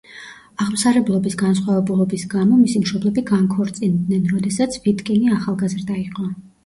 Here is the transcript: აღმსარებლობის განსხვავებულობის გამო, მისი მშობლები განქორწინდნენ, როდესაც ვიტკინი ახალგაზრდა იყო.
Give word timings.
აღმსარებლობის 0.63 1.35
განსხვავებულობის 1.41 2.25
გამო, 2.33 2.57
მისი 2.61 2.81
მშობლები 2.85 3.25
განქორწინდნენ, 3.33 4.27
როდესაც 4.33 4.79
ვიტკინი 4.87 5.35
ახალგაზრდა 5.41 6.01
იყო. 6.09 6.31